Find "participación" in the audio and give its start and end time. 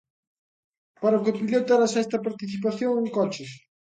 2.27-2.91